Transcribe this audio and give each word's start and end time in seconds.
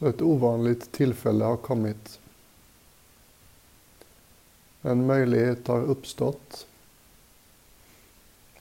Så 0.00 0.06
ett 0.06 0.22
ovanligt 0.22 0.92
tillfälle 0.92 1.44
har 1.44 1.56
kommit. 1.56 2.20
En 4.82 5.06
möjlighet 5.06 5.66
har 5.66 5.82
uppstått. 5.82 6.66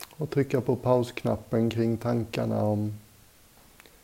Och 0.09 0.29
trycka 0.29 0.61
på 0.61 0.75
pausknappen 0.75 1.69
kring 1.69 1.97
tankarna 1.97 2.63
om 2.63 2.93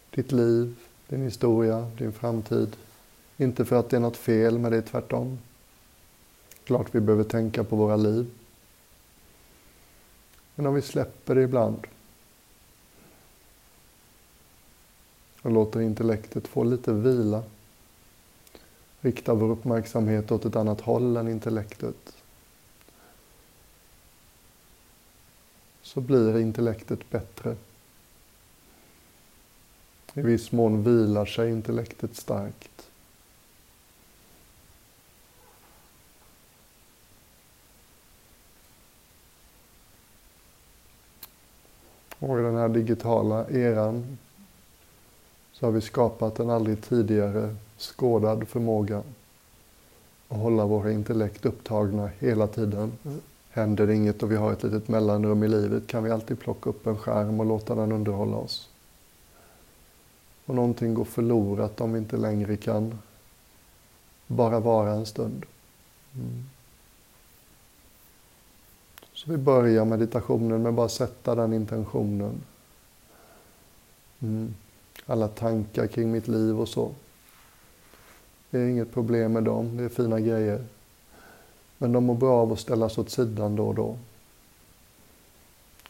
ditt 0.09 0.31
liv, 0.31 0.75
din 1.07 1.23
historia, 1.23 1.91
din 1.97 2.13
framtid. 2.13 2.75
Inte 3.37 3.65
för 3.65 3.75
att 3.79 3.89
det 3.89 3.95
är 3.95 4.01
något 4.01 4.17
fel 4.17 4.59
med 4.59 4.71
det, 4.71 4.81
tvärtom. 4.81 5.39
Klart 6.63 6.87
vi 6.91 6.99
behöver 6.99 7.23
tänka 7.23 7.63
på 7.63 7.75
våra 7.75 7.95
liv. 7.95 8.31
Men 10.55 10.65
om 10.65 10.73
vi 10.73 10.81
släpper 10.81 11.35
det 11.35 11.41
ibland 11.41 11.87
och 15.45 15.51
låter 15.51 15.81
intellektet 15.81 16.47
få 16.47 16.63
lite 16.63 16.93
vila. 16.93 17.43
Rikta 19.01 19.33
vår 19.33 19.51
uppmärksamhet 19.51 20.31
åt 20.31 20.45
ett 20.45 20.55
annat 20.55 20.81
håll 20.81 21.17
än 21.17 21.27
intellektet. 21.27 22.17
Så 25.81 26.01
blir 26.01 26.39
intellektet 26.39 27.09
bättre. 27.09 27.55
I 30.13 30.21
viss 30.21 30.51
mån 30.51 30.83
vilar 30.83 31.25
sig 31.25 31.51
intellektet 31.51 32.15
starkt. 32.15 32.89
Och 42.19 42.39
i 42.39 42.41
den 42.41 42.55
här 42.55 42.69
digitala 42.69 43.49
eran 43.49 44.17
så 45.59 45.65
har 45.65 45.71
vi 45.71 45.81
skapat 45.81 46.39
en 46.39 46.49
aldrig 46.49 46.81
tidigare 46.81 47.55
skådad 47.77 48.47
förmåga 48.47 49.03
att 50.29 50.37
hålla 50.37 50.65
våra 50.65 50.91
intellekt 50.91 51.45
upptagna 51.45 52.09
hela 52.19 52.47
tiden. 52.47 52.91
Händer 53.49 53.87
det 53.87 53.95
inget 53.95 54.23
och 54.23 54.31
vi 54.31 54.35
har 54.35 54.53
ett 54.53 54.63
litet 54.63 54.87
mellanrum 54.87 55.43
i 55.43 55.47
livet 55.47 55.87
kan 55.87 56.03
vi 56.03 56.11
alltid 56.11 56.39
plocka 56.39 56.69
upp 56.69 56.87
en 56.87 56.97
skärm 56.97 57.39
och 57.39 57.45
låta 57.45 57.75
den 57.75 57.91
underhålla 57.91 58.37
oss. 58.37 58.69
Och 60.45 60.55
någonting 60.55 60.93
går 60.93 61.05
förlorat 61.05 61.81
om 61.81 61.93
vi 61.93 61.99
inte 61.99 62.17
längre 62.17 62.57
kan 62.57 62.99
bara 64.27 64.59
vara 64.59 64.91
en 64.91 65.05
stund. 65.05 65.45
Mm. 66.15 66.43
Så 69.13 69.31
vi 69.31 69.37
börjar 69.37 69.85
meditationen 69.85 70.61
med 70.61 70.69
att 70.69 70.75
bara 70.75 70.89
sätta 70.89 71.35
den 71.35 71.53
intentionen. 71.53 72.41
Mm 74.19 74.53
alla 75.05 75.27
tankar 75.27 75.87
kring 75.87 76.11
mitt 76.11 76.27
liv 76.27 76.59
och 76.59 76.69
så. 76.69 76.91
Det 78.49 78.57
är 78.57 78.67
inget 78.67 78.93
problem 78.93 79.33
med 79.33 79.43
dem, 79.43 79.77
det 79.77 79.83
är 79.83 79.89
fina 79.89 80.19
grejer. 80.19 80.65
Men 81.77 81.91
de 81.91 82.03
mår 82.03 82.15
bra 82.15 82.41
av 82.41 82.53
att 82.53 82.59
ställas 82.59 82.97
åt 82.97 83.09
sidan 83.09 83.55
då 83.55 83.67
och 83.67 83.75
då. 83.75 83.97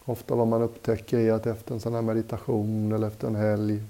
Ofta 0.05 0.35
vad 0.35 0.47
man 0.47 0.61
upptäcker 0.61 1.19
är 1.19 1.31
att 1.31 1.45
efter 1.45 1.73
en 1.73 1.79
sån 1.79 1.93
här 1.93 2.01
meditation 2.01 2.91
eller 2.91 3.07
efter 3.07 3.27
en 3.27 3.35
helg 3.35 3.83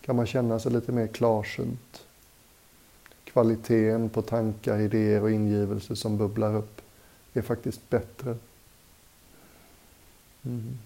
kan 0.00 0.16
man 0.16 0.26
känna 0.26 0.58
sig 0.58 0.72
lite 0.72 0.92
mer 0.92 1.06
klarsynt. 1.06 2.06
Kvaliteten 3.24 4.08
på 4.08 4.22
tankar, 4.22 4.80
idéer 4.80 5.22
och 5.22 5.30
ingivelser 5.30 5.94
som 5.94 6.18
bubblar 6.18 6.56
upp 6.56 6.80
är 7.32 7.42
faktiskt 7.42 7.90
bättre. 7.90 8.36
Mm. 10.42 10.78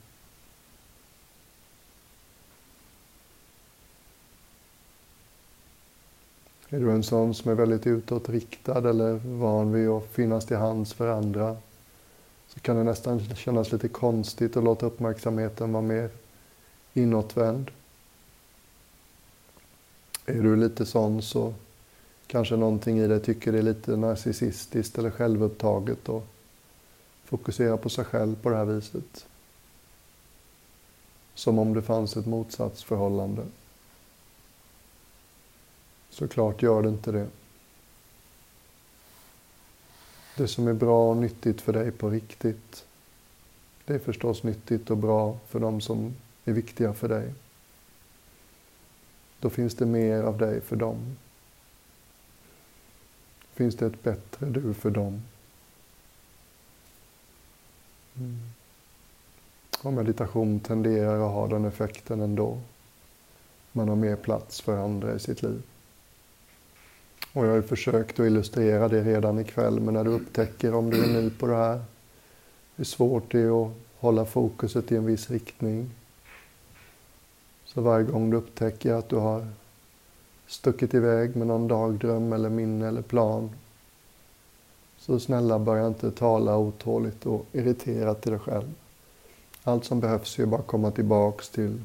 Är 6.69 6.81
du 6.81 6.91
en 6.91 7.03
sån 7.03 7.34
som 7.34 7.50
är 7.50 7.55
väldigt 7.55 7.86
utåtriktad 7.86 8.91
eller 8.91 9.12
van 9.25 9.72
vid 9.72 9.89
att 9.89 10.06
finnas 10.06 10.47
till 10.47 10.56
hands 10.56 10.92
för 10.92 11.09
andra 11.09 11.56
så 12.48 12.61
kan 12.61 12.77
det 12.77 12.84
nästan 12.84 13.34
kännas 13.34 13.72
lite 13.72 13.88
konstigt 13.88 14.56
att 14.56 14.65
låta 14.65 14.87
uppmärksamheten 14.87 15.72
vara 15.72 15.82
mer 15.82 16.10
inåtvänd. 16.94 17.71
Är 20.27 20.43
du 20.43 20.56
lite 20.56 20.87
sån 20.87 21.22
så 21.22 21.54
kanske 22.27 22.56
någonting 22.56 22.98
i 22.98 23.06
dig 23.06 23.21
tycker 23.21 23.53
det 23.53 23.59
är 23.59 23.62
lite 23.62 23.97
narcissistiskt 23.97 24.98
eller 24.98 25.10
självupptaget 25.10 26.09
och 26.09 26.27
fokusera 27.25 27.77
på 27.77 27.88
sig 27.88 28.04
själv 28.04 28.43
på 28.43 28.50
det 28.50 28.56
här 28.56 28.65
viset. 28.65 29.27
Som 31.34 31.59
om 31.59 31.75
det 31.75 31.83
fanns 31.83 32.16
ett 32.16 32.27
motsatsförhållande. 32.27 33.43
Såklart 36.19 36.62
gör 36.62 36.82
det 36.82 36.88
inte 36.88 37.12
det. 37.12 37.28
Det 40.37 40.49
som 40.49 40.69
är 40.69 40.72
bra 40.72 41.10
och 41.10 41.16
nyttigt 41.16 41.60
för 41.60 41.72
dig 41.72 41.91
på 41.91 42.10
riktigt, 42.10 42.87
det 43.84 43.94
är 43.94 43.99
förstås 43.99 44.43
nyttigt 44.43 44.91
och 44.91 44.97
bra 44.97 45.38
för 45.49 45.60
de 45.60 45.81
som 45.81 46.16
är 46.44 46.53
viktiga 46.53 46.94
för 46.94 47.09
dig. 47.09 47.34
Då 49.41 49.50
finns 49.50 49.75
det 49.75 49.87
mer 49.87 50.22
av 50.22 50.38
dig 50.38 50.60
för 50.60 50.77
dem. 50.77 51.16
Finns 53.53 53.77
det 53.77 53.87
ett 53.87 54.03
bättre 54.03 54.47
du 54.47 54.75
för 54.75 54.91
dem. 54.91 55.22
Mm. 58.15 58.38
Och 59.83 59.93
meditation 59.93 60.60
tenderar 60.60 61.27
att 61.27 61.33
ha 61.33 61.47
den 61.47 61.65
effekten 61.65 62.21
ändå. 62.21 62.60
Man 63.72 63.88
har 63.88 63.97
mer 63.97 64.16
plats 64.16 64.60
för 64.60 64.77
andra 64.77 65.15
i 65.15 65.19
sitt 65.19 65.43
liv. 65.43 65.62
Och 67.36 67.47
jag 67.47 67.52
har 67.52 67.62
försökt 67.62 68.20
att 68.20 68.26
illustrera 68.26 68.88
det 68.88 69.02
redan 69.02 69.38
ikväll, 69.38 69.80
men 69.80 69.94
när 69.94 70.04
du 70.04 70.10
upptäcker 70.10 70.74
om 70.74 70.91
du 70.91 71.04
är 71.04 71.22
ny 71.22 71.30
på 71.30 71.47
det 71.47 71.56
här, 71.56 71.82
hur 72.76 72.84
svårt 72.84 73.32
det 73.32 73.41
är 73.41 73.66
att 73.66 73.72
hålla 73.98 74.24
fokuset 74.24 74.92
i 74.92 74.97
en 74.97 75.06
viss 75.06 75.30
riktning. 75.30 75.91
Så 77.64 77.80
varje 77.80 78.04
gång 78.04 78.30
du 78.30 78.36
upptäcker 78.36 78.92
att 78.92 79.08
du 79.08 79.16
har 79.16 79.47
stuckit 80.47 80.94
iväg 80.94 81.36
med 81.36 81.47
någon 81.47 81.69
dagdröm 81.69 82.32
eller 82.32 82.50
minne 82.50 82.88
eller 82.88 83.02
plan, 83.02 83.50
så 84.98 85.20
snälla 85.20 85.58
börja 85.58 85.86
inte 85.86 86.10
tala 86.10 86.56
otåligt 86.56 87.26
och 87.26 87.47
irriterat 87.53 88.22
till 88.22 88.32
dig 88.32 88.41
själv. 88.41 88.74
Allt 89.62 89.84
som 89.84 90.00
behövs 90.00 90.38
är 90.38 90.47
bara 90.47 90.62
komma 90.62 90.91
tillbaks 90.91 91.48
till 91.48 91.82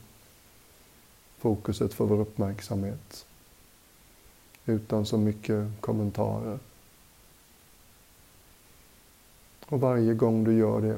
fokuset 1.38 1.94
för 1.94 2.06
vår 2.06 2.20
uppmärksamhet 2.20 3.26
utan 4.66 5.06
så 5.06 5.18
mycket 5.18 5.68
kommentarer. 5.80 6.60
Och 9.66 9.80
varje 9.80 10.14
gång 10.14 10.44
du 10.44 10.54
gör 10.54 10.82
det 10.82 10.98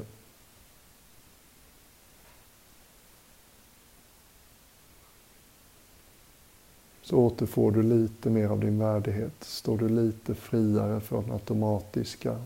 så 7.02 7.16
återfår 7.16 7.72
du 7.72 7.82
lite 7.82 8.30
mer 8.30 8.48
av 8.48 8.60
din 8.60 8.78
värdighet. 8.78 9.34
Står 9.40 9.78
du 9.78 9.88
lite 9.88 10.34
friare 10.34 11.00
från 11.00 11.32
automatiska, 11.32 12.38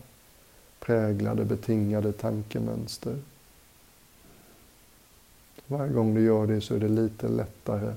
präglade, 0.79 1.45
betingade 1.45 2.11
tankemönster. 2.11 3.17
Varje 5.67 5.93
gång 5.93 6.15
du 6.15 6.21
gör 6.21 6.47
det 6.47 6.61
så 6.61 6.75
är 6.75 6.79
det 6.79 6.87
lite 6.87 7.27
lättare 7.27 7.93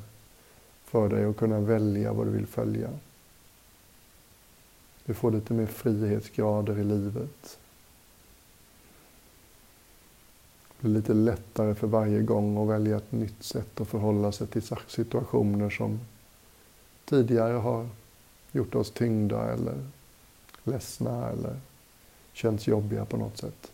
för 0.84 1.09
dig 1.09 1.25
att 1.25 1.37
kunna 1.37 1.60
välja 1.60 2.12
vad 2.12 2.27
du 2.27 2.31
vill 2.31 2.47
följa. 2.47 2.91
Du 5.04 5.14
får 5.14 5.30
lite 5.30 5.54
mer 5.54 5.66
frihetsgrader 5.66 6.78
i 6.78 6.84
livet. 6.84 7.58
Det 10.80 10.88
blir 10.88 10.94
lite 10.94 11.14
lättare 11.14 11.74
för 11.74 11.86
varje 11.86 12.22
gång 12.22 12.62
att 12.62 12.68
välja 12.68 12.96
ett 12.96 13.12
nytt 13.12 13.42
sätt 13.42 13.80
att 13.80 13.88
förhålla 13.88 14.32
sig 14.32 14.46
till 14.46 14.62
situationer 14.86 15.70
som 15.70 16.00
tidigare 17.04 17.52
har 17.52 17.88
gjort 18.53 18.74
oss 18.74 18.91
tyngda 18.91 19.53
eller 19.53 19.86
ledsna 20.65 21.28
eller 21.28 21.60
känts 22.32 22.66
jobbiga 22.66 23.04
på 23.04 23.16
något 23.16 23.38
sätt. 23.38 23.72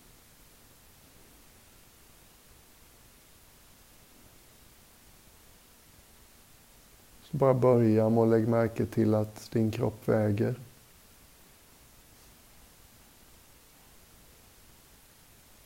Så 7.31 7.37
bara 7.37 7.55
börja 7.55 8.09
med 8.09 8.23
att 8.23 8.29
lägga 8.29 8.49
märke 8.49 8.87
till 8.87 9.15
att 9.15 9.51
din 9.51 9.71
kropp 9.71 10.09
väger. 10.09 10.55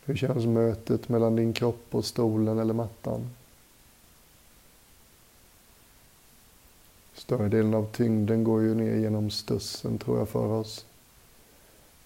Hur 0.05 0.17
känns 0.17 0.47
mötet 0.47 1.09
mellan 1.09 1.37
din 1.37 1.53
kropp 1.53 1.87
och 1.91 2.05
stolen 2.05 2.59
eller 2.59 2.75
mattan? 2.75 3.31
Större 7.15 7.49
delen 7.49 7.75
av 7.75 7.93
tyngden 7.93 8.45
går 8.45 8.63
ju 8.63 8.75
ner 8.75 8.97
genom 8.97 9.31
stussen 9.31 9.99
tror 9.99 10.19
jag 10.19 10.29
för 10.29 10.47
oss. 10.47 10.87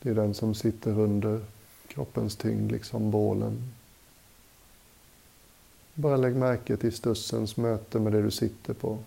Det 0.02 0.10
är 0.10 0.14
den 0.14 0.34
som 0.34 0.54
sitter 0.54 0.98
under 1.00 1.44
kroppens 1.88 2.36
tyngd, 2.36 2.72
liksom 2.72 3.10
bålen. 3.10 3.72
Bara 5.94 6.16
lägg 6.16 6.36
märke 6.36 6.76
till 6.76 6.92
stussens 6.92 7.56
möte 7.56 7.98
med 7.98 8.12
det 8.12 8.22
du 8.22 8.30
sitter 8.30 8.74
på. 8.74 8.98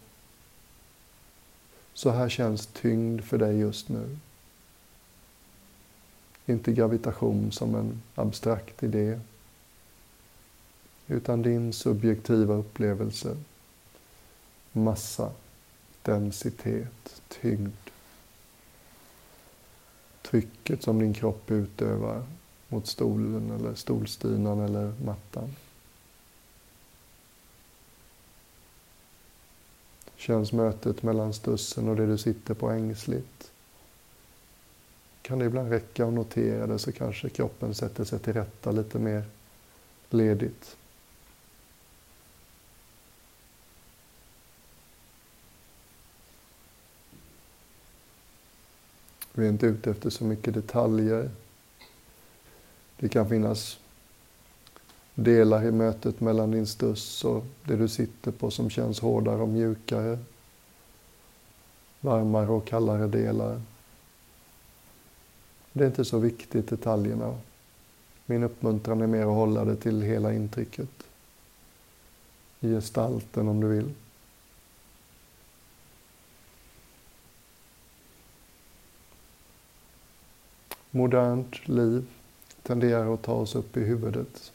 Så 1.93 2.09
här 2.09 2.29
känns 2.29 2.67
tyngd 2.67 3.23
för 3.23 3.37
dig 3.37 3.57
just 3.57 3.89
nu. 3.89 4.17
Inte 6.49 6.71
gravitation 6.71 7.51
som 7.51 7.75
en 7.75 8.01
abstrakt 8.15 8.83
idé, 8.83 9.19
utan 11.07 11.41
din 11.41 11.73
subjektiva 11.73 12.53
upplevelse. 12.53 13.37
Massa, 14.71 15.31
densitet, 16.01 17.21
tyngd. 17.27 17.73
Trycket 20.21 20.83
som 20.83 20.99
din 20.99 21.13
kropp 21.13 21.51
utövar 21.51 22.23
mot 22.67 22.87
stolen 22.87 23.51
eller 23.51 23.75
stolstynan 23.75 24.59
eller 24.59 24.93
mattan. 25.05 25.55
Känns 30.15 30.51
mötet 30.51 31.03
mellan 31.03 31.33
stussen 31.33 31.87
och 31.87 31.95
det 31.95 32.07
du 32.07 32.17
sitter 32.17 32.53
på 32.53 32.69
ängsligt? 32.69 33.51
Kan 35.29 35.39
det 35.39 35.45
ibland 35.45 35.69
räcka 35.69 36.05
att 36.05 36.13
notera 36.13 36.67
det 36.67 36.79
så 36.79 36.91
kanske 36.91 37.29
kroppen 37.29 37.75
sätter 37.75 38.03
sig 38.03 38.19
till 38.19 38.33
rätta 38.33 38.71
lite 38.71 38.99
mer 38.99 39.23
ledigt. 40.09 40.77
Vi 49.33 49.45
är 49.45 49.49
inte 49.49 49.65
ute 49.65 49.91
efter 49.91 50.09
så 50.09 50.23
mycket 50.23 50.53
detaljer. 50.53 51.29
Det 52.97 53.09
kan 53.09 53.29
finnas 53.29 53.79
delar 55.15 55.65
i 55.65 55.71
mötet 55.71 56.19
mellan 56.19 56.51
din 56.51 56.67
stuss 56.67 57.25
och 57.25 57.45
det 57.63 57.75
du 57.75 57.87
sitter 57.87 58.31
på 58.31 58.51
som 58.51 58.69
känns 58.69 58.99
hårdare 58.99 59.41
och 59.41 59.49
mjukare. 59.49 60.19
Varmare 61.99 62.47
och 62.47 62.67
kallare 62.67 63.07
delar. 63.07 63.61
Det 65.79 65.85
är 65.85 65.87
inte 65.87 66.05
så 66.05 66.19
viktigt 66.19 66.67
detaljerna. 66.67 67.37
Min 68.25 68.43
uppmuntran 68.43 69.01
är 69.01 69.07
mer 69.07 69.21
att 69.21 69.27
hålla 69.27 69.65
det 69.65 69.75
till 69.75 70.01
hela 70.01 70.33
intrycket. 70.33 70.89
I 72.59 72.67
gestalten 72.67 73.47
om 73.47 73.61
du 73.61 73.67
vill. 73.67 73.93
Modernt 80.91 81.67
liv 81.67 82.07
tenderar 82.63 83.13
att 83.13 83.21
ta 83.21 83.33
oss 83.33 83.55
upp 83.55 83.77
i 83.77 83.83
huvudet. 83.83 84.51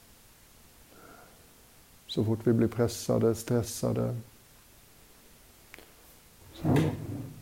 Så 2.07 2.25
fort 2.25 2.41
vi 2.45 2.53
blir 2.53 2.69
pressade, 2.69 3.35
stressade, 3.35 4.17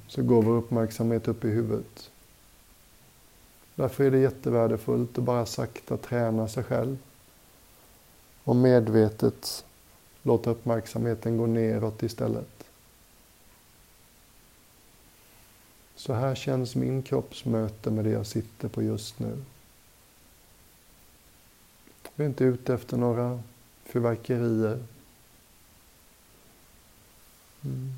så, 0.09 0.23
går 0.23 0.43
vår 0.43 0.57
uppmärksamhet 0.57 1.29
upp 1.29 1.45
i 1.45 1.49
huvudet. 1.49 2.12
Därför 3.75 4.05
är 4.05 4.11
det 4.11 4.19
jättevärdefullt 4.19 5.19
att 5.19 5.25
bara 5.25 5.47
sakta 5.47 5.97
träna 5.97 6.49
sig 6.49 6.65
själv 6.65 6.99
och 8.45 8.57
medvetet 8.57 9.65
låta 10.23 10.51
uppmärksamheten 10.51 11.37
gå 11.37 11.47
neråt 11.47 12.03
istället. 12.03 12.65
Så 15.95 16.13
här 16.13 16.35
känns 16.35 16.77
min 16.77 17.03
kroppsmöte 17.03 17.91
med 17.91 18.05
det 18.05 18.11
jag 18.11 18.27
sitter 18.27 18.69
på 18.69 18.83
just 18.83 19.19
nu. 19.19 19.39
Vi 22.15 22.25
är 22.25 22.29
inte 22.29 22.45
ute 22.45 22.75
efter 22.75 22.97
några 22.97 23.43
fyrverkerier. 23.85 24.85
Mm. 27.65 27.93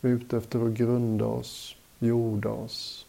Vi 0.00 0.10
är 0.10 0.14
ute 0.14 0.36
efter 0.36 0.66
att 0.66 0.74
grunda 0.74 1.24
oss, 1.24 1.76
jorda 1.98 2.48
oss. 2.48 3.06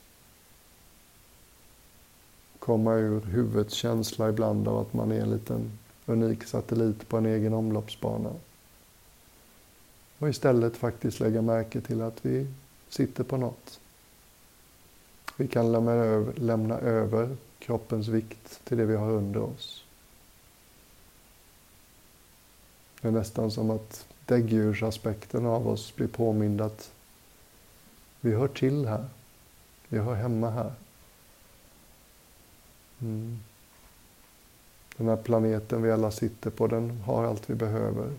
Komma 2.60 2.94
ur 2.94 3.22
huvudets 3.22 3.74
känsla 3.74 4.30
ibland 4.30 4.68
av 4.68 4.78
att 4.78 4.94
man 4.94 5.12
är 5.12 5.22
en 5.22 5.32
liten 5.32 5.72
unik 6.06 6.44
satellit 6.44 7.10
på 7.10 7.18
en 7.18 7.26
egen 7.26 7.54
omloppsbana. 7.54 8.30
Och 10.18 10.30
istället 10.30 10.78
faktiskt 10.78 11.20
lägga 11.20 11.42
märke 11.42 11.82
till 11.82 12.02
att 12.02 12.26
vi 12.26 12.48
sitter 12.90 13.24
på 13.24 13.38
något. 13.38 13.80
Vi 15.38 15.48
kan 15.48 15.72
lämna 15.72 15.92
över, 15.92 16.34
lämna 16.34 16.78
över 16.78 17.38
kroppens 17.60 18.08
vikt 18.08 18.62
till 18.64 18.78
det 18.78 18.86
vi 18.86 18.96
har 18.96 19.12
under 19.12 19.42
oss. 19.42 19.84
Det 23.02 23.08
är 23.08 23.12
nästan 23.12 23.52
som 23.52 23.70
att 23.70 24.06
däggdjursaspekten 24.26 25.46
av 25.46 25.68
oss 25.68 25.96
blir 25.96 26.08
påmind 26.08 26.62
att 26.62 26.92
vi 28.22 28.34
hör 28.34 28.48
till 28.48 28.86
här. 28.86 29.06
Vi 29.88 30.00
hör 30.00 30.16
hemma 30.16 30.50
här. 30.50 30.74
Mm. 33.02 33.40
Den 34.98 35.08
här 35.08 35.18
planeten 35.18 35.82
vi 35.82 35.92
alla 35.92 36.12
sitter 36.12 36.50
på, 36.50 36.68
den 36.68 37.02
har 37.02 37.24
allt 37.24 37.50
vi 37.50 37.56
behöver. 37.56 38.14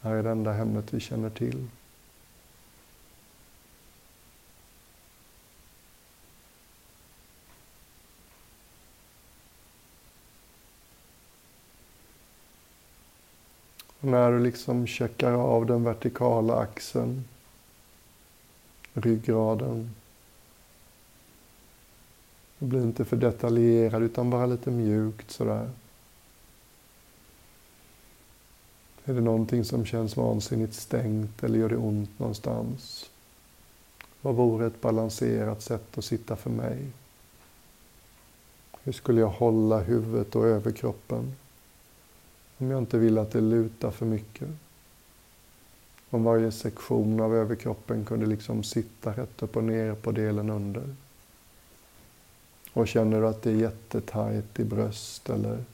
Det 0.00 0.08
här 0.08 0.14
är 0.14 0.22
det 0.22 0.30
enda 0.30 0.52
hemmet 0.52 0.94
vi 0.94 1.00
känner 1.00 1.30
till. 1.30 1.66
Och 14.00 14.08
när 14.08 14.32
du 14.32 14.38
liksom 14.38 14.86
checkar 14.86 15.32
av 15.32 15.66
den 15.66 15.84
vertikala 15.84 16.56
axeln, 16.56 17.24
ryggraden. 18.92 19.94
Det 22.58 22.66
blir 22.66 22.82
inte 22.82 23.04
för 23.04 23.16
detaljerad 23.16 24.02
utan 24.02 24.30
bara 24.30 24.46
lite 24.46 24.70
mjukt 24.70 25.30
sådär. 25.30 25.70
Är 29.04 29.14
det 29.14 29.20
någonting 29.20 29.64
som 29.64 29.84
känns 29.84 30.16
vansinnigt 30.16 30.74
stängt 30.74 31.44
eller 31.44 31.58
gör 31.58 31.68
det 31.68 31.76
ont 31.76 32.18
någonstans? 32.18 33.10
Vad 34.20 34.34
vore 34.34 34.66
ett 34.66 34.80
balanserat 34.80 35.62
sätt 35.62 35.98
att 35.98 36.04
sitta 36.04 36.36
för 36.36 36.50
mig? 36.50 36.78
Hur 38.82 38.92
skulle 38.92 39.20
jag 39.20 39.28
hålla 39.28 39.80
huvudet 39.80 40.36
och 40.36 40.46
överkroppen? 40.46 41.32
Om 42.58 42.70
jag 42.70 42.78
inte 42.78 42.98
vill 42.98 43.18
att 43.18 43.30
det 43.30 43.40
lutar 43.40 43.90
för 43.90 44.06
mycket. 44.06 44.48
Om 46.10 46.24
varje 46.24 46.52
sektion 46.52 47.20
av 47.20 47.34
överkroppen 47.34 48.04
kunde 48.04 48.26
liksom 48.26 48.62
sitta 48.62 49.12
rätt 49.12 49.42
upp 49.42 49.56
och 49.56 49.64
ner 49.64 49.94
på 49.94 50.12
delen 50.12 50.50
under. 50.50 50.94
Och 52.72 52.88
känner 52.88 53.20
du 53.20 53.26
att 53.26 53.42
det 53.42 53.50
är 53.50 53.54
jättetajt 53.54 54.60
i 54.60 54.64
bröst 54.64 55.30
eller 55.30 55.64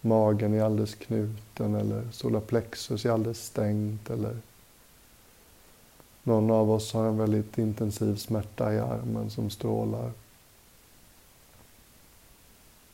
magen 0.00 0.54
är 0.54 0.62
alldeles 0.62 0.94
knuten 0.94 1.74
eller 1.74 2.02
solarplexus 2.12 3.04
är 3.04 3.10
alldeles 3.10 3.46
stängt 3.46 4.10
eller 4.10 4.36
någon 6.22 6.50
av 6.50 6.70
oss 6.70 6.92
har 6.92 7.06
en 7.06 7.18
väldigt 7.18 7.58
intensiv 7.58 8.16
smärta 8.16 8.74
i 8.74 8.78
armen 8.78 9.30
som 9.30 9.50
strålar. 9.50 10.12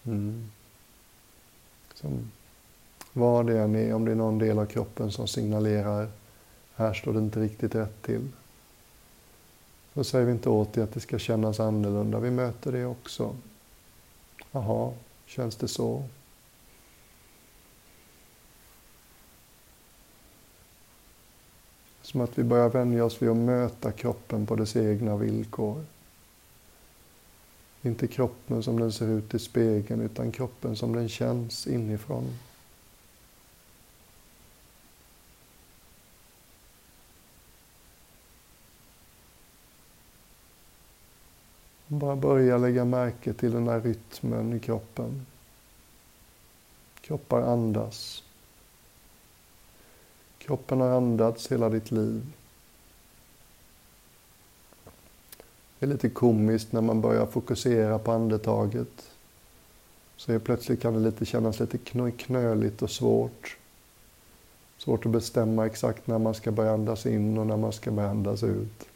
Mm. 0.04 0.50
Som 1.94 2.30
vad 3.12 3.46
det 3.46 3.60
än 3.60 3.74
är, 3.74 3.94
om 3.94 4.04
det 4.04 4.10
är 4.10 4.16
någon 4.16 4.38
del 4.38 4.58
av 4.58 4.66
kroppen 4.66 5.12
som 5.12 5.28
signalerar 5.28 6.08
här 6.74 6.94
står 6.94 7.12
det 7.12 7.18
inte 7.18 7.40
riktigt 7.40 7.74
rätt 7.74 8.02
till. 8.02 8.28
Då 9.94 10.04
säger 10.04 10.26
vi 10.26 10.32
inte 10.32 10.48
åt 10.48 10.72
det 10.72 10.82
att 10.82 10.92
det 10.92 11.00
ska 11.00 11.18
kännas 11.18 11.60
annorlunda. 11.60 12.18
Vi 12.18 12.30
möter 12.30 12.72
det 12.72 12.86
också. 12.86 13.36
Jaha, 14.52 14.92
känns 15.26 15.56
det 15.56 15.68
så? 15.68 16.02
Som 22.02 22.20
att 22.20 22.38
vi 22.38 22.42
börjar 22.44 22.68
vänja 22.68 23.04
oss 23.04 23.22
vid 23.22 23.28
att 23.28 23.36
möta 23.36 23.92
kroppen 23.92 24.46
på 24.46 24.56
dess 24.56 24.76
egna 24.76 25.16
villkor. 25.16 25.84
Inte 27.82 28.06
kroppen 28.06 28.62
som 28.62 28.78
den 28.78 28.92
ser 28.92 29.08
ut 29.08 29.34
i 29.34 29.38
spegeln, 29.38 30.00
utan 30.00 30.32
kroppen 30.32 30.76
som 30.76 30.94
den 30.94 31.08
känns 31.08 31.66
inifrån. 31.66 32.38
Bara 41.86 42.16
börja 42.16 42.58
lägga 42.58 42.84
märke 42.84 43.32
till 43.32 43.52
den 43.52 43.68
här 43.68 43.80
rytmen 43.80 44.52
i 44.52 44.60
kroppen. 44.60 45.26
Kroppar 47.00 47.40
andas. 47.42 48.22
Kroppen 50.38 50.80
har 50.80 50.88
andats 50.88 51.52
hela 51.52 51.68
ditt 51.68 51.90
liv. 51.90 52.26
Det 55.78 55.86
är 55.86 55.90
lite 55.90 56.10
komiskt 56.10 56.72
när 56.72 56.80
man 56.80 57.00
börjar 57.00 57.26
fokusera 57.26 57.98
på 57.98 58.12
andetaget. 58.12 59.10
Så 60.16 60.38
plötsligt 60.38 60.82
kan 60.82 60.94
det 60.94 61.00
lite 61.00 61.24
kännas 61.24 61.60
lite 61.60 61.78
knöligt 62.16 62.82
och 62.82 62.90
svårt. 62.90 63.56
Svårt 64.78 65.06
att 65.06 65.12
bestämma 65.12 65.66
exakt 65.66 66.06
när 66.06 66.18
man 66.18 66.34
ska 66.34 66.52
börja 66.52 66.72
andas 66.72 67.06
in 67.06 67.38
och 67.38 67.46
när 67.46 67.56
man 67.56 67.72
ska 67.72 67.90
börja 67.90 68.10
andas 68.10 68.42
ut. 68.42 68.88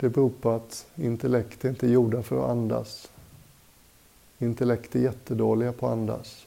Det 0.00 0.08
beror 0.08 0.30
på 0.30 0.50
att 0.50 0.86
intellekt 0.96 1.64
är 1.64 1.68
inte 1.68 1.86
gjorda 1.86 2.22
för 2.22 2.44
att 2.44 2.50
andas. 2.50 3.10
Intellekt 4.38 4.96
är 4.96 5.00
jättedåliga 5.00 5.72
på 5.72 5.86
att 5.86 5.92
andas. 5.92 6.46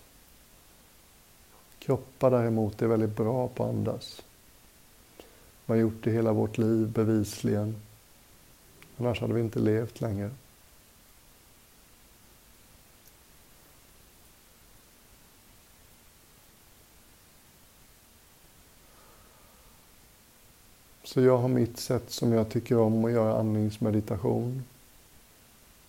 Kroppar 1.80 2.32
däremot 2.32 2.82
är 2.82 2.88
väldigt 2.88 3.16
bra 3.16 3.48
på 3.48 3.64
att 3.64 3.70
andas. 3.70 4.22
Man 5.66 5.78
har 5.78 5.82
gjort 5.82 6.04
det 6.04 6.12
hela 6.12 6.34
vårt 6.34 6.58
liv 6.58 6.88
bevisligen. 6.88 7.76
Annars 8.98 9.22
hade 9.22 9.34
vi 9.34 9.42
inte 9.42 9.60
levt 9.60 10.02
längre. 10.02 10.32
Så 21.12 21.22
jag 21.22 21.38
har 21.38 21.48
mitt 21.48 21.78
sätt 21.78 22.10
som 22.12 22.34
jag 22.34 22.50
tycker 22.50 22.78
om 22.78 23.06
att 23.06 23.12
göra 23.12 23.40
andningsmeditation. 23.40 24.64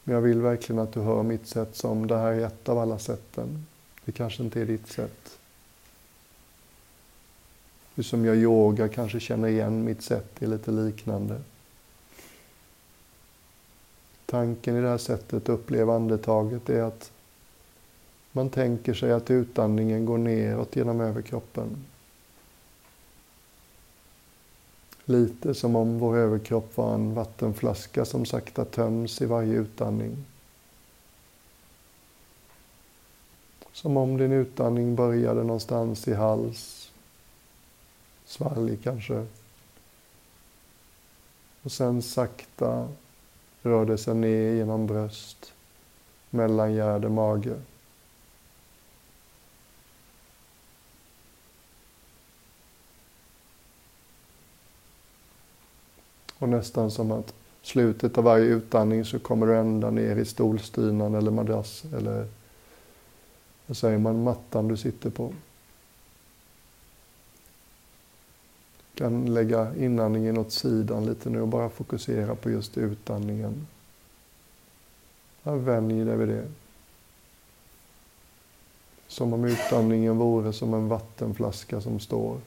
Men 0.04 0.14
jag 0.14 0.22
vill 0.22 0.40
verkligen 0.40 0.78
att 0.78 0.92
du 0.92 1.00
hör 1.00 1.22
mitt 1.22 1.46
sätt 1.46 1.76
som 1.76 2.06
det 2.06 2.16
här 2.16 2.32
är 2.32 2.46
ett 2.46 2.68
av 2.68 2.78
alla 2.78 2.98
sätten. 2.98 3.66
Det 4.04 4.12
kanske 4.12 4.42
inte 4.42 4.60
är 4.60 4.66
ditt 4.66 4.88
sätt. 4.88 5.38
Du 7.94 8.02
som 8.02 8.24
gör 8.24 8.34
yoga 8.34 8.88
kanske 8.88 9.20
känner 9.20 9.48
igen 9.48 9.84
mitt 9.84 10.02
sätt, 10.02 10.26
det 10.38 10.44
är 10.44 10.50
lite 10.50 10.70
liknande. 10.70 11.40
Tanken 14.26 14.76
i 14.76 14.80
det 14.80 14.88
här 14.88 14.98
sättet 14.98 15.42
att 15.42 15.48
uppleva 15.48 15.94
andetaget 15.94 16.70
är 16.70 16.82
att 16.82 17.10
man 18.32 18.50
tänker 18.50 18.94
sig 18.94 19.12
att 19.12 19.30
utandningen 19.30 20.06
går 20.06 20.18
neråt 20.18 20.76
genom 20.76 21.00
överkroppen. 21.00 21.84
Lite 25.04 25.54
som 25.54 25.76
om 25.76 25.98
vår 25.98 26.16
överkropp 26.16 26.76
var 26.76 26.94
en 26.94 27.14
vattenflaska 27.14 28.04
som 28.04 28.24
sakta 28.24 28.64
töms 28.64 29.22
i 29.22 29.26
varje 29.26 29.54
utandning. 29.54 30.24
Som 33.72 33.96
om 33.96 34.16
din 34.16 34.32
utandning 34.32 34.96
började 34.96 35.42
någonstans 35.42 36.08
i 36.08 36.14
hals, 36.14 36.90
svalg 38.24 38.78
kanske. 38.82 39.26
Och 41.62 41.72
sen 41.72 42.02
sakta 42.02 42.88
rörde 43.62 43.98
sig 43.98 44.14
ner 44.14 44.54
genom 44.54 44.86
bröst, 44.86 45.52
mellangärde, 46.30 47.08
mage. 47.08 47.54
Och 56.42 56.48
nästan 56.48 56.90
som 56.90 57.12
att 57.12 57.34
slutet 57.62 58.18
av 58.18 58.24
varje 58.24 58.44
utandning 58.44 59.04
så 59.04 59.18
kommer 59.18 59.46
du 59.46 59.56
ända 59.56 59.90
ner 59.90 60.16
i 60.16 60.24
stolstynan 60.24 61.14
eller 61.14 61.30
madrass 61.30 61.84
eller 61.96 62.28
vad 63.66 63.76
säger 63.76 63.98
man, 63.98 64.22
mattan 64.22 64.68
du 64.68 64.76
sitter 64.76 65.10
på. 65.10 65.32
Du 68.92 69.04
kan 69.04 69.34
lägga 69.34 69.76
inandningen 69.76 70.38
åt 70.38 70.52
sidan 70.52 71.06
lite 71.06 71.30
nu 71.30 71.40
och 71.40 71.48
bara 71.48 71.68
fokusera 71.68 72.34
på 72.34 72.50
just 72.50 72.78
utandningen. 72.78 73.66
Vänj 75.42 76.04
dig 76.04 76.16
vid 76.16 76.28
det. 76.28 76.48
Som 79.08 79.32
om 79.32 79.44
utandningen 79.44 80.18
vore 80.18 80.52
som 80.52 80.74
en 80.74 80.88
vattenflaska 80.88 81.80
som 81.80 82.00
står 82.00 82.40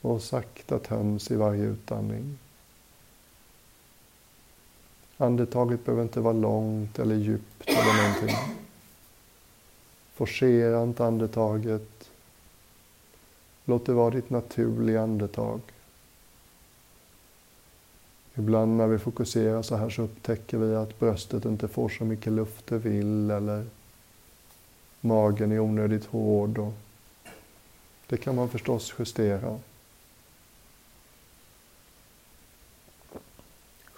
och 0.00 0.22
sakta 0.22 0.78
töms 0.78 1.30
i 1.30 1.36
varje 1.36 1.64
utandning. 1.64 2.38
Andetaget 5.16 5.84
behöver 5.84 6.02
inte 6.02 6.20
vara 6.20 6.32
långt 6.32 6.98
eller 6.98 7.14
djupt 7.14 7.68
eller 7.68 8.02
någonting. 8.02 8.36
Forcera 10.14 10.82
inte 10.82 11.04
andetaget. 11.04 12.10
Låt 13.64 13.86
det 13.86 13.92
vara 13.92 14.10
ditt 14.10 14.30
naturliga 14.30 15.02
andetag. 15.02 15.60
Ibland 18.34 18.76
när 18.76 18.86
vi 18.86 18.98
fokuserar 18.98 19.62
så 19.62 19.76
här 19.76 19.90
så 19.90 20.02
upptäcker 20.02 20.58
vi 20.58 20.74
att 20.74 20.98
bröstet 20.98 21.44
inte 21.44 21.68
får 21.68 21.88
så 21.88 22.04
mycket 22.04 22.32
luft 22.32 22.66
det 22.66 22.78
vill 22.78 23.30
eller 23.30 23.66
magen 25.00 25.52
är 25.52 25.58
onödigt 25.58 26.06
hård. 26.06 26.58
Och 26.58 26.72
det 28.06 28.16
kan 28.16 28.34
man 28.34 28.48
förstås 28.48 28.94
justera. 28.98 29.58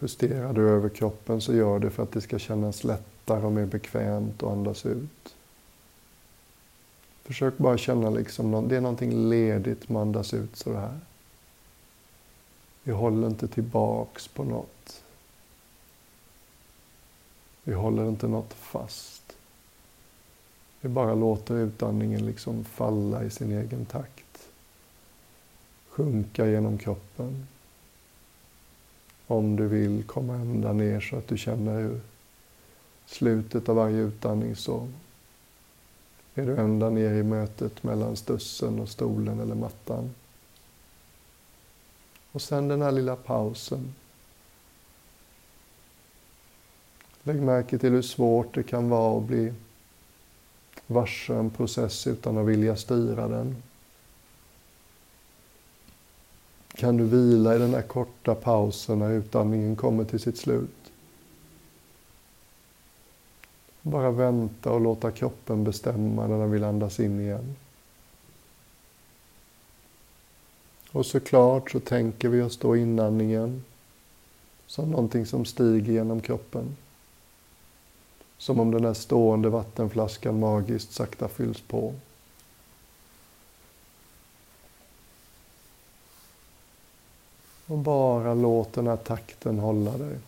Justerar 0.05 0.53
du 0.53 0.69
överkroppen 0.69 1.41
så 1.41 1.55
gör 1.55 1.79
det 1.79 1.91
för 1.91 2.03
att 2.03 2.13
det 2.13 2.21
ska 2.21 2.39
kännas 2.39 2.85
lättare 2.85 3.47
och 3.47 3.53
mer 3.53 3.67
bekvämt 3.67 4.43
att 4.43 4.53
andas 4.53 4.87
ut. 4.87 5.35
Försök 7.23 7.59
bara 7.59 7.79
känna 7.79 8.11
liksom, 8.11 8.69
det 8.69 8.77
är 8.77 8.81
någonting 8.81 9.29
ledigt 9.29 9.89
med 9.89 10.01
att 10.01 10.07
andas 10.07 10.35
ut 10.35 10.57
så 10.57 10.75
här. 10.75 11.01
Vi 12.83 12.93
håller 12.93 13.27
inte 13.27 13.49
tillbaks 13.49 14.29
på 14.29 14.45
något. 14.45 15.03
Vi 17.63 17.75
håller 17.75 18.09
inte 18.09 18.29
något 18.29 18.53
fast. 18.53 19.37
Vi 20.81 20.89
bara 20.89 21.15
låter 21.15 21.55
utandningen 21.55 22.27
liksom 22.27 22.65
falla 22.65 23.25
i 23.25 23.31
sin 23.31 23.53
egen 23.53 23.87
takt. 23.87 24.49
Sjunka 25.89 26.47
genom 26.47 26.79
kroppen. 26.79 27.47
Om 29.27 29.57
du 29.57 29.67
vill 29.67 30.05
komma 30.05 30.35
ända 30.35 30.73
ner 30.73 31.01
så 31.01 31.17
att 31.17 31.29
du 31.29 31.39
känner 31.39 31.81
hur 31.81 32.01
slutet 33.07 33.69
av 33.69 33.77
varje 33.77 33.97
utandning 33.97 34.57
så 34.57 34.89
är 36.35 36.47
du 36.47 36.57
ända 36.57 36.91
ner 36.91 37.15
i 37.15 37.23
mötet 37.23 37.83
mellan 37.83 38.17
stussen 38.17 38.81
och 38.81 38.89
stolen 38.89 39.41
eller 39.41 39.55
mattan. 39.55 40.15
Och 42.33 42.43
sen 42.43 42.69
den 42.69 42.83
här 42.83 42.93
lilla 42.93 43.17
pausen. 43.17 43.95
Lägg 47.23 47.43
märke 47.43 47.79
till 47.79 47.93
hur 47.93 48.03
svårt 48.03 48.55
det 48.55 48.63
kan 48.63 48.89
vara 48.89 49.19
att 49.19 49.25
bli 49.25 49.53
varse 50.87 51.35
en 51.35 51.51
process 51.51 52.07
utan 52.07 52.39
att 52.39 52.47
vilja 52.47 52.77
styra 52.77 53.29
den. 53.29 53.63
Kan 56.75 56.97
du 56.97 57.05
vila 57.05 57.57
i 57.57 57.59
den 57.59 57.75
här 57.75 57.83
korta 57.83 58.35
pausen 58.35 58.99
när 58.99 59.11
utandningen 59.11 59.77
kommer 59.77 60.05
till 60.05 60.21
sitt 60.21 60.39
slut? 60.39 60.93
Bara 63.83 64.11
vänta 64.11 64.71
och 64.71 64.81
låta 64.81 65.11
kroppen 65.11 65.65
bestämma 65.65 66.27
när 66.27 66.39
den 66.39 66.51
vill 66.51 66.65
andas 66.65 67.01
in 67.01 67.21
igen. 67.21 67.57
Och 70.93 71.07
såklart 71.07 71.71
så 71.71 71.81
tänker 71.81 72.29
vi 72.29 72.43
oss 72.43 72.57
då 72.57 72.77
inandningen 72.77 73.65
som 74.67 74.91
någonting 74.91 75.27
som 75.27 75.45
stiger 75.45 75.93
genom 75.93 76.21
kroppen. 76.21 76.77
Som 78.39 78.61
om 78.61 78.71
den 78.71 78.85
här 78.85 78.95
stående 78.95 79.49
vattenflaskan 79.49 80.39
magiskt 80.39 80.93
sakta 80.93 81.29
fylls 81.29 81.61
på. 81.61 81.95
Och 87.67 87.79
bara 87.79 88.35
låt 88.35 88.73
den 88.73 88.87
här 88.87 88.97
takten 88.97 89.59
hålla 89.59 89.99
dig. 89.99 90.19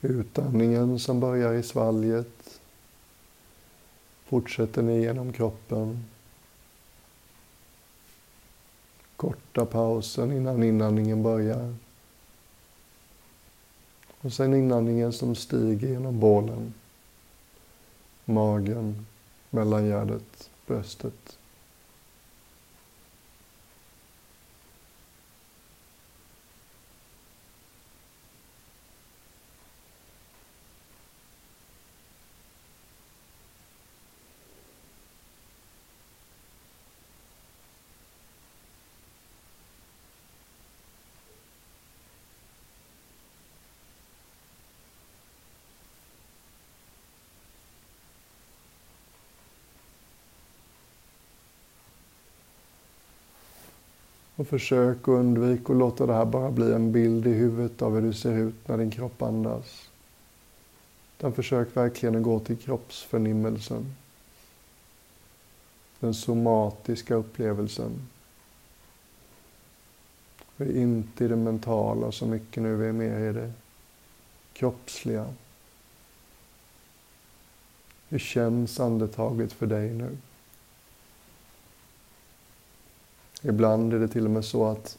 Utandningen 0.00 0.98
som 0.98 1.20
börjar 1.20 1.54
i 1.54 1.62
svalget 1.62 2.60
fortsätter 4.24 4.82
ner 4.82 4.98
genom 4.98 5.32
kroppen. 5.32 6.04
Korta 9.16 9.66
pausen 9.66 10.32
innan 10.32 10.62
inandningen 10.62 11.22
börjar. 11.22 11.74
Och 14.20 14.32
sen 14.32 14.54
inandningen 14.54 15.12
som 15.12 15.34
stiger 15.34 15.88
genom 15.88 16.20
bålen, 16.20 16.74
magen, 18.24 19.06
mellangärdet, 19.50 20.50
bröstet. 20.66 21.37
Och 54.38 54.48
försök 54.48 54.96
att 55.02 55.08
undvika 55.08 55.72
att 55.72 55.78
låta 55.78 56.06
det 56.06 56.14
här 56.14 56.24
bara 56.24 56.50
bli 56.50 56.72
en 56.72 56.92
bild 56.92 57.26
i 57.26 57.32
huvudet 57.32 57.82
av 57.82 57.94
hur 57.94 58.02
du 58.02 58.12
ser 58.12 58.38
ut 58.38 58.68
när 58.68 58.78
din 58.78 58.90
kropp 58.90 59.22
andas. 59.22 59.90
Utan 61.18 61.32
försök 61.32 61.76
verkligen 61.76 62.16
att 62.16 62.22
gå 62.22 62.40
till 62.40 62.56
kroppsförnimmelsen. 62.56 63.94
Den 66.00 66.14
somatiska 66.14 67.14
upplevelsen. 67.14 68.08
Vi 70.56 70.64
är 70.64 70.82
inte 70.82 71.24
i 71.24 71.28
det 71.28 71.36
mentala 71.36 72.12
så 72.12 72.26
mycket 72.26 72.62
nu, 72.62 72.76
vi 72.76 72.88
är 72.88 72.92
mer 72.92 73.30
i 73.30 73.32
det 73.32 73.52
kroppsliga. 74.52 75.34
Hur 78.08 78.18
känns 78.18 78.80
andetaget 78.80 79.52
för 79.52 79.66
dig 79.66 79.94
nu? 79.94 80.16
Ibland 83.42 83.94
är 83.94 83.98
det 83.98 84.08
till 84.08 84.24
och 84.24 84.30
med 84.30 84.44
så 84.44 84.66
att 84.66 84.98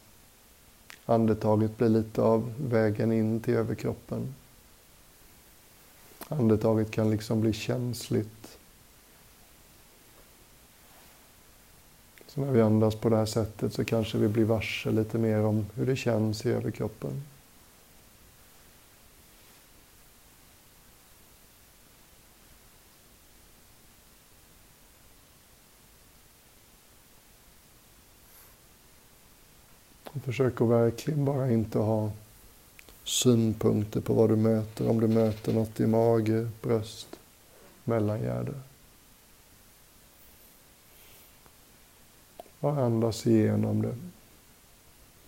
andetaget 1.06 1.78
blir 1.78 1.90
lite 1.90 2.22
av 2.22 2.54
vägen 2.58 3.12
in 3.12 3.40
till 3.40 3.54
överkroppen. 3.54 4.36
Andetaget 6.28 6.92
kan 6.92 7.12
liksom 7.12 7.42
bli 7.42 7.54
känsligt. 7.54 8.58
Så 12.28 12.42
när 12.42 12.52
vi 12.52 12.62
andas 12.62 12.96
på 12.96 13.10
det 13.10 13.18
här 13.18 13.26
sättet 13.26 13.74
så 13.74 13.86
kanske 13.86 14.18
vi 14.18 14.28
blir 14.28 14.46
varse 14.46 14.92
lite 14.92 15.18
mer 15.18 15.40
om 15.40 15.66
hur 15.76 15.86
det 15.86 15.96
känns 15.96 16.46
i 16.46 16.50
överkroppen. 16.50 17.24
Försök 30.40 30.62
att 30.62 30.68
verkligen 30.68 31.26
bara 31.26 31.52
inte 31.52 31.80
ha 31.80 32.12
synpunkter 33.04 34.02
på 34.02 34.14
vad 34.14 34.30
du 34.30 34.36
möter. 34.36 34.90
Om 34.90 35.00
du 35.00 35.08
möter 35.08 35.54
något 35.54 35.80
i 35.80 35.88
mage, 35.88 36.50
bröst, 36.62 37.20
mellangärde. 37.84 38.54
Bara 42.60 42.86
andas 42.86 43.28
igenom 43.28 43.82
det. 43.82 43.96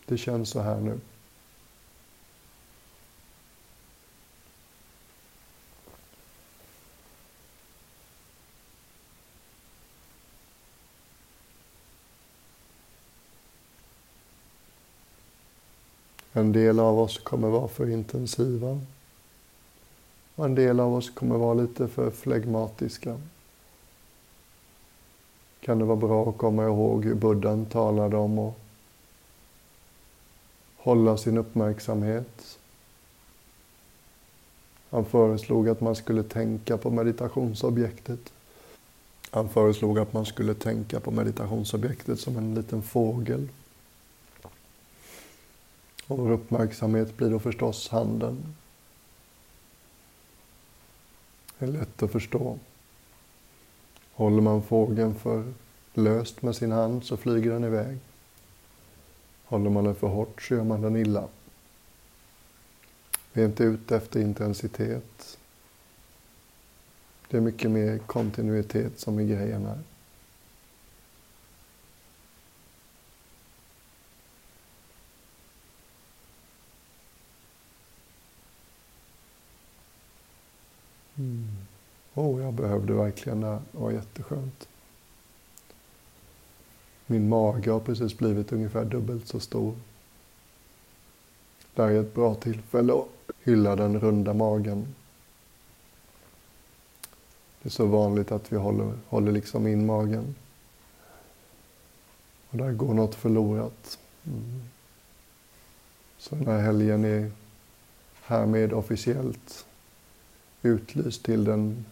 Det 0.06 0.18
känns 0.18 0.50
så 0.50 0.60
här 0.60 0.80
nu. 0.80 1.00
En 16.34 16.52
del 16.52 16.80
av 16.80 17.00
oss 17.00 17.18
kommer 17.18 17.48
vara 17.48 17.68
för 17.68 17.90
intensiva. 17.90 18.80
Och 20.36 20.46
en 20.46 20.56
del 20.56 20.80
av 20.80 20.96
oss 20.96 21.10
kommer 21.10 21.38
vara 21.38 21.54
lite 21.54 21.88
för 21.88 22.12
flegmatiska. 22.12 23.18
Kan 25.60 25.80
det 25.80 25.86
vara 25.86 25.96
bra 25.96 26.30
att 26.30 26.38
komma 26.38 26.64
ihåg 26.64 27.06
hur 27.06 27.16
buddhan 27.16 27.66
talade 27.66 28.18
om 28.18 28.40
att 28.40 28.54
hålla 30.78 31.18
sin 31.18 31.38
uppmärksamhet. 31.38 32.58
Han 34.90 35.06
föreslog 35.06 35.70
att 35.70 35.82
man 35.82 35.96
skulle 35.96 36.24
tänka 36.24 36.78
på 36.78 36.90
meditationsobjektet. 36.90 38.34
Han 39.32 39.50
föreslog 39.50 40.00
att 40.00 40.14
man 40.14 40.26
skulle 40.26 40.54
tänka 40.54 41.00
på 41.00 41.12
meditationsobjektet 41.12 42.20
som 42.20 42.38
en 42.38 42.56
liten 42.56 42.82
fågel. 42.82 43.48
Och 46.12 46.17
vår 46.17 46.32
uppmärksamhet 46.32 47.17
blir 47.17 47.30
då 47.30 47.39
förstås 47.39 47.89
handen. 47.89 48.56
Det 51.58 51.65
är 51.65 51.69
lätt 51.69 52.04
att 52.04 52.12
förstå. 52.12 52.60
Håller 54.13 54.41
man 54.41 54.63
fågeln 54.63 55.15
för 55.15 55.54
löst 55.93 56.41
med 56.41 56.56
sin 56.56 56.71
hand 56.71 57.04
så 57.04 57.17
flyger 57.17 57.52
den 57.52 57.63
iväg. 57.63 57.97
Håller 59.45 59.69
man 59.69 59.84
den 59.84 59.95
för 59.95 60.08
hårt 60.08 60.41
så 60.41 60.54
gör 60.54 60.63
man 60.63 60.82
den 60.82 60.95
illa. 60.95 61.28
Vi 63.34 63.41
är 63.41 63.45
inte 63.45 63.63
ute 63.63 63.95
efter 63.95 64.19
intensitet. 64.21 65.38
Det 67.30 67.38
är 67.38 67.41
mycket 67.41 67.71
mer 67.71 67.97
kontinuitet 67.97 69.00
som 69.00 69.19
är 69.19 69.24
grejen 69.24 69.65
här. 69.65 69.80
Mm. 81.21 81.47
Oh, 82.13 82.41
jag 82.52 82.58
behövde 82.58 82.94
verkligen 82.94 83.42
det. 83.42 83.62
Det 83.72 83.78
var 83.80 83.92
jätteskönt. 83.92 84.68
Min 87.06 87.30
mage 87.30 87.72
har 87.72 87.80
precis 87.80 88.18
blivit 88.18 88.52
ungefär 88.52 88.86
dubbelt 88.86 89.28
så 89.28 89.40
stor. 89.40 89.76
Det 91.74 91.82
här 91.82 91.90
är 91.90 92.02
ett 92.02 92.14
bra 92.14 92.36
tillfälle 92.36 92.94
att 92.94 93.08
hylla 93.44 93.76
den 93.76 94.00
runda 94.00 94.34
magen. 94.34 94.96
Det 97.62 97.68
är 97.68 97.72
så 97.72 97.86
vanligt 97.86 98.32
att 98.32 98.52
vi 98.52 98.58
håller, 98.58 98.94
håller 99.08 99.32
liksom 99.32 99.68
in 99.68 99.86
magen. 99.86 100.36
Och 102.50 102.58
där 102.58 102.72
går 102.72 102.94
något 102.94 103.16
förlorat. 103.16 104.00
Mm. 104.24 104.62
Så 106.18 106.36
den 106.36 106.48
här 106.48 106.62
helgen 106.62 107.06
är 107.06 107.32
härmed 108.22 108.74
officiellt 108.74 109.66
utlyst 110.62 111.24
till 111.24 111.44
den 111.44 111.86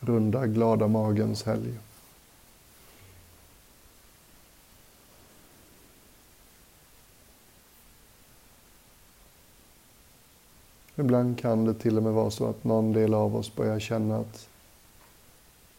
runda 0.00 0.46
glada 0.46 0.88
magens 0.88 1.42
helg. 1.42 1.78
Ibland 10.98 11.38
kan 11.38 11.64
det 11.64 11.74
till 11.74 11.96
och 11.96 12.02
med 12.02 12.12
vara 12.12 12.30
så 12.30 12.46
att 12.46 12.64
någon 12.64 12.92
del 12.92 13.14
av 13.14 13.36
oss 13.36 13.54
börjar 13.54 13.80
känna 13.80 14.16
att 14.16 14.48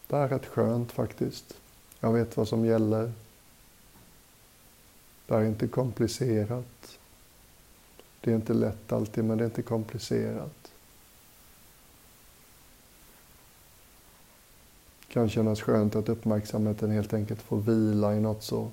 det 0.06 0.16
är 0.16 0.28
rätt 0.28 0.46
skönt 0.46 0.92
faktiskt. 0.92 1.54
Jag 2.00 2.12
vet 2.12 2.36
vad 2.36 2.48
som 2.48 2.64
gäller. 2.64 3.12
Det 5.26 5.34
är 5.34 5.44
inte 5.44 5.68
komplicerat. 5.68 6.98
Det 8.20 8.30
är 8.30 8.34
inte 8.34 8.54
lätt 8.54 8.92
alltid, 8.92 9.24
men 9.24 9.38
det 9.38 9.44
är 9.44 9.46
inte 9.46 9.62
komplicerat. 9.62 10.57
Kan 15.18 15.28
kännas 15.28 15.60
skönt 15.60 15.96
att 15.96 16.08
uppmärksamheten 16.08 16.90
helt 16.90 17.14
enkelt 17.14 17.42
får 17.42 17.56
vila 17.56 18.14
i 18.14 18.20
något 18.20 18.42
så 18.42 18.70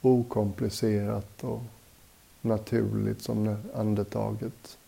okomplicerat 0.00 1.44
och 1.44 1.62
naturligt 2.40 3.22
som 3.22 3.56
andetaget. 3.74 4.78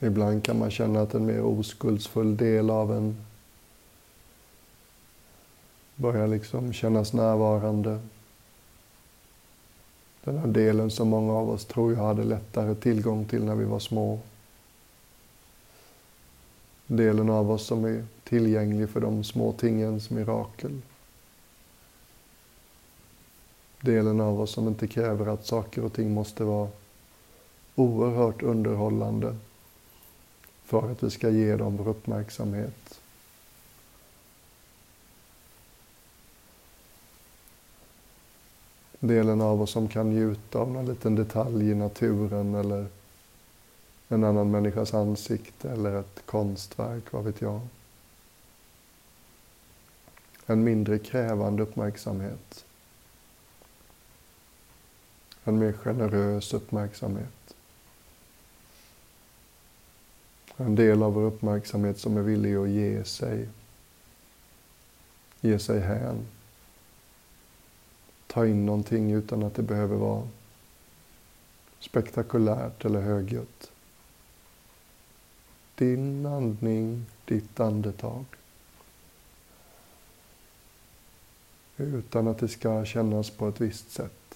Ibland 0.00 0.44
kan 0.44 0.58
man 0.58 0.70
känna 0.70 1.00
att 1.00 1.14
en 1.14 1.26
mer 1.26 1.40
oskuldsfull 1.40 2.36
del 2.36 2.70
av 2.70 2.96
en 2.96 3.16
börjar 5.96 6.26
liksom 6.26 6.72
kännas 6.72 7.12
närvarande. 7.12 8.00
Den 10.24 10.38
här 10.38 10.46
delen 10.46 10.90
som 10.90 11.08
många 11.08 11.32
av 11.32 11.50
oss 11.50 11.64
tror 11.64 11.92
jag 11.92 12.04
hade 12.04 12.24
lättare 12.24 12.74
tillgång 12.74 13.24
till 13.24 13.44
när 13.44 13.54
vi 13.54 13.64
var 13.64 13.78
små 13.78 14.18
delen 16.88 17.30
av 17.30 17.50
oss 17.50 17.66
som 17.66 17.84
är 17.84 18.04
tillgänglig 18.24 18.90
för 18.90 19.00
de 19.00 19.24
små 19.24 19.52
tingens 19.52 20.10
mirakel. 20.10 20.80
Delen 23.80 24.20
av 24.20 24.40
oss 24.40 24.50
som 24.50 24.68
inte 24.68 24.86
kräver 24.86 25.26
att 25.26 25.46
saker 25.46 25.84
och 25.84 25.92
ting 25.92 26.14
måste 26.14 26.44
vara 26.44 26.68
oerhört 27.74 28.42
underhållande 28.42 29.36
för 30.64 30.92
att 30.92 31.02
vi 31.02 31.10
ska 31.10 31.30
ge 31.30 31.56
dem 31.56 31.76
vår 31.76 31.88
uppmärksamhet. 31.88 33.00
Delen 39.00 39.40
av 39.40 39.62
oss 39.62 39.70
som 39.70 39.88
kan 39.88 40.10
njuta 40.10 40.58
av 40.58 40.70
någon 40.70 40.86
liten 40.86 41.14
detalj 41.14 41.70
i 41.70 41.74
naturen 41.74 42.54
eller 42.54 42.86
en 44.08 44.24
annan 44.24 44.50
människas 44.50 44.94
ansikte 44.94 45.70
eller 45.70 46.00
ett 46.00 46.22
konstverk, 46.26 47.12
vad 47.12 47.24
vet 47.24 47.40
jag. 47.40 47.60
En 50.46 50.64
mindre 50.64 50.98
krävande 50.98 51.62
uppmärksamhet. 51.62 52.64
En 55.44 55.58
mer 55.58 55.72
generös 55.72 56.54
uppmärksamhet. 56.54 57.54
En 60.56 60.74
del 60.74 61.02
av 61.02 61.12
vår 61.12 61.22
uppmärksamhet 61.22 61.98
som 61.98 62.16
är 62.16 62.22
villig 62.22 62.54
att 62.54 62.68
ge 62.68 63.04
sig. 63.04 63.48
Ge 65.40 65.58
sig 65.58 65.80
hän. 65.80 66.26
ta 68.26 68.46
in 68.46 68.66
någonting 68.66 69.12
utan 69.12 69.42
att 69.42 69.54
det 69.54 69.62
behöver 69.62 69.96
vara 69.96 70.28
spektakulärt 71.80 72.84
eller 72.84 73.00
högljutt. 73.00 73.70
Din 75.78 76.26
andning, 76.26 77.06
ditt 77.24 77.60
andetag. 77.60 78.24
Utan 81.76 82.28
att 82.28 82.38
det 82.38 82.48
ska 82.48 82.84
kännas 82.84 83.30
på 83.30 83.48
ett 83.48 83.60
visst 83.60 83.90
sätt. 83.90 84.27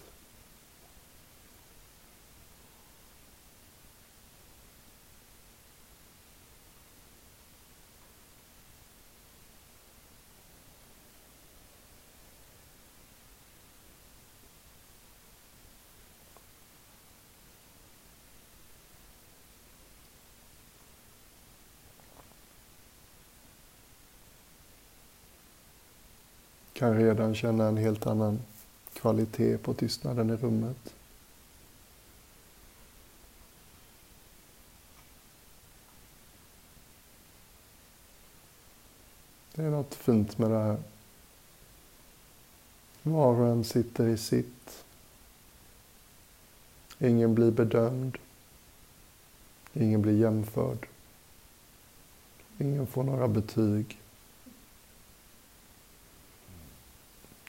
Kan 26.82 26.96
redan 26.96 27.34
känna 27.34 27.66
en 27.66 27.76
helt 27.76 28.06
annan 28.06 28.40
kvalitet 28.92 29.58
på 29.58 29.74
tystnaden 29.74 30.30
i 30.30 30.36
rummet. 30.36 30.94
Det 39.54 39.62
är 39.62 39.70
något 39.70 39.94
fint 39.94 40.38
med 40.38 40.50
det 40.50 40.58
här. 40.58 40.76
Var 43.02 43.40
och 43.40 43.48
en 43.48 43.64
sitter 43.64 44.08
i 44.08 44.16
sitt. 44.16 44.84
Ingen 46.98 47.34
blir 47.34 47.50
bedömd. 47.50 48.18
Ingen 49.72 50.02
blir 50.02 50.20
jämförd. 50.20 50.86
Ingen 52.58 52.86
får 52.86 53.02
några 53.02 53.28
betyg. 53.28 54.01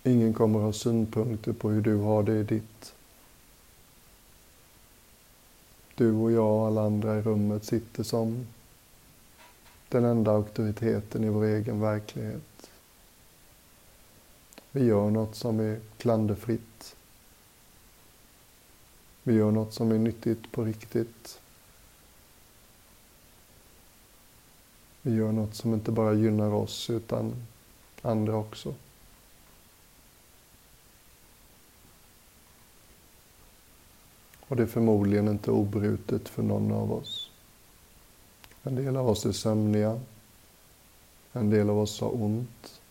Ingen 0.03 0.33
kommer 0.33 0.59
ha 0.59 0.73
synpunkter 0.73 1.53
på 1.53 1.69
hur 1.69 1.81
du 1.81 1.95
har 1.95 2.23
det 2.23 2.33
i 2.39 2.43
ditt. 2.43 2.93
Du 5.95 6.11
och 6.11 6.31
jag 6.31 6.59
och 6.59 6.67
alla 6.67 6.81
andra 6.81 7.17
i 7.17 7.21
rummet 7.21 7.65
sitter 7.65 8.03
som 8.03 8.47
den 9.89 10.05
enda 10.05 10.31
auktoriteten 10.31 11.23
i 11.23 11.29
vår 11.29 11.43
egen 11.43 11.79
verklighet. 11.79 12.69
Vi 14.71 14.85
gör 14.85 15.09
något 15.09 15.35
som 15.35 15.59
är 15.59 15.79
klanderfritt. 15.97 16.95
Vi 19.23 19.33
gör 19.33 19.51
något 19.51 19.73
som 19.73 19.91
är 19.91 19.97
nyttigt 19.97 20.51
på 20.51 20.63
riktigt. 20.63 21.39
Vi 25.01 25.15
gör 25.15 25.31
något 25.31 25.55
som 25.55 25.73
inte 25.73 25.91
bara 25.91 26.13
gynnar 26.13 26.53
oss 26.53 26.89
utan 26.89 27.33
andra 28.01 28.35
också. 28.35 28.73
Och 34.53 34.57
det 34.57 34.63
är 34.63 34.67
förmodligen 34.67 35.27
inte 35.27 35.51
obrutet 35.51 36.29
för 36.29 36.43
någon 36.43 36.71
av 36.71 36.93
oss. 36.93 37.29
En 38.63 38.75
del 38.75 38.97
av 38.97 39.09
oss 39.09 39.25
är 39.25 39.31
sömniga. 39.31 39.99
En 41.31 41.49
del 41.49 41.69
av 41.69 41.79
oss 41.79 42.01
har 42.01 42.21
ont. 42.23 42.81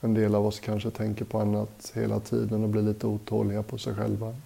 En 0.00 0.14
del 0.14 0.34
av 0.34 0.46
oss 0.46 0.60
kanske 0.60 0.90
tänker 0.90 1.24
på 1.24 1.40
annat 1.40 1.92
hela 1.94 2.20
tiden 2.20 2.62
och 2.62 2.68
blir 2.68 2.82
lite 2.82 3.06
otåliga 3.06 3.62
på 3.62 3.78
sig 3.78 3.94
själva. 3.94 4.36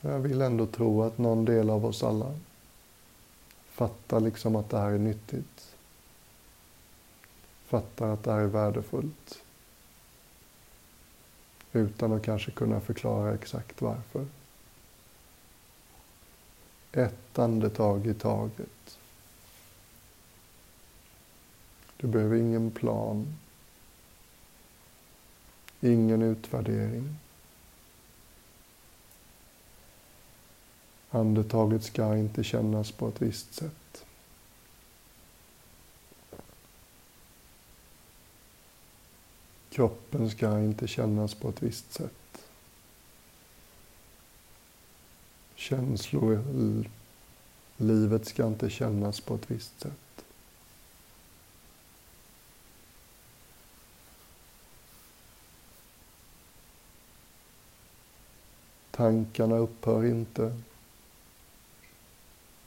Jag 0.00 0.18
vill 0.18 0.40
ändå 0.40 0.66
tro 0.66 1.02
att 1.02 1.18
någon 1.18 1.44
del 1.44 1.70
av 1.70 1.86
oss 1.86 2.02
alla 2.02 2.34
fattar 3.70 4.20
liksom 4.20 4.56
att 4.56 4.70
det 4.70 4.78
här 4.78 4.90
är 4.90 4.98
nyttigt. 4.98 5.74
Fattar 7.66 8.08
att 8.08 8.24
det 8.24 8.32
här 8.32 8.40
är 8.40 8.46
värdefullt 8.46 9.42
utan 11.72 12.12
att 12.12 12.22
kanske 12.22 12.50
kunna 12.50 12.80
förklara 12.80 13.34
exakt 13.34 13.82
varför. 13.82 14.26
Ett 16.92 17.38
andetag 17.38 18.06
i 18.06 18.14
taget. 18.14 18.98
Du 21.96 22.06
behöver 22.06 22.36
ingen 22.36 22.70
plan. 22.70 23.34
Ingen 25.80 26.22
utvärdering. 26.22 27.16
Andetaget 31.10 31.84
ska 31.84 32.16
inte 32.16 32.44
kännas 32.44 32.92
på 32.92 33.08
ett 33.08 33.22
visst 33.22 33.54
sätt. 33.54 33.79
Kroppen 39.70 40.30
ska 40.30 40.60
inte 40.60 40.88
kännas 40.88 41.34
på 41.34 41.48
ett 41.48 41.62
visst 41.62 41.92
sätt. 41.92 42.12
Känslor, 45.54 46.44
livet 47.76 48.26
ska 48.26 48.46
inte 48.46 48.70
kännas 48.70 49.20
på 49.20 49.34
ett 49.34 49.50
visst 49.50 49.80
sätt. 49.80 50.24
Tankarna 58.90 59.56
upphör 59.56 60.04
inte. 60.04 60.56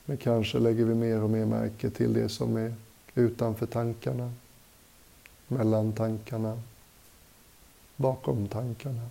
Men 0.05 0.17
kanske 0.17 0.59
lägger 0.59 0.85
vi 0.85 0.95
mer 0.95 1.21
och 1.21 1.29
mer 1.29 1.45
märke 1.45 1.89
till 1.89 2.13
det 2.13 2.29
som 2.29 2.57
är 2.57 2.75
utanför 3.15 3.65
tankarna, 3.65 4.33
mellan 5.47 5.93
tankarna, 5.93 6.61
bakom 7.95 8.47
tankarna. 8.47 9.09